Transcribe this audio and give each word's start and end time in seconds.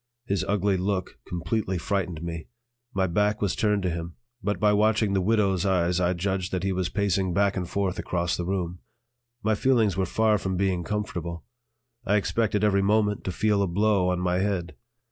His 0.25 0.43
ugly 0.45 0.77
look 0.77 1.19
completely 1.27 1.77
frightened 1.77 2.23
me. 2.23 2.47
My 2.91 3.05
back 3.05 3.39
was 3.39 3.55
turned 3.55 3.83
to 3.83 3.91
him, 3.91 4.15
but 4.41 4.59
by 4.59 4.73
watching 4.73 5.13
the 5.13 5.21
"widow's" 5.21 5.63
eyes 5.63 5.99
I 5.99 6.13
judged 6.13 6.51
that 6.53 6.63
he 6.63 6.71
was 6.71 6.89
pacing 6.89 7.35
back 7.35 7.55
and 7.55 7.69
forth 7.69 7.99
across 7.99 8.35
the 8.35 8.43
room. 8.47 8.79
My 9.43 9.53
feelings 9.53 9.95
were 9.97 10.07
far 10.07 10.39
from 10.39 10.57
being 10.57 10.83
comfortable; 10.83 11.45
I 12.03 12.15
expected 12.15 12.63
every 12.63 12.81
moment 12.81 13.23
to 13.25 13.31
feel 13.31 13.61
a 13.61 13.67
blow 13.67 14.09
on 14.09 14.19
my 14.19 14.39
head. 14.39 14.73